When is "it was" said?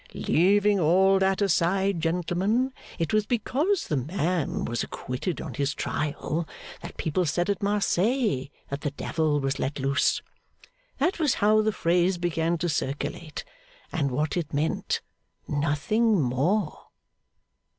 2.97-3.27